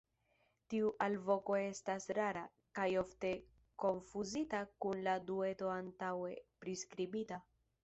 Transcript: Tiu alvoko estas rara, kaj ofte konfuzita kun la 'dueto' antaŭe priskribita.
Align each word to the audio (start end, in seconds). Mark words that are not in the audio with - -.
Tiu 0.73 0.87
alvoko 1.05 1.57
estas 1.63 2.07
rara, 2.19 2.41
kaj 2.79 2.87
ofte 3.03 3.31
konfuzita 3.85 4.65
kun 4.87 5.05
la 5.11 5.17
'dueto' 5.29 5.73
antaŭe 5.77 6.35
priskribita. 6.65 7.43